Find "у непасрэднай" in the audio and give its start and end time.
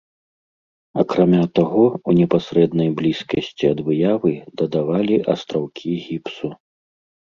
2.07-2.89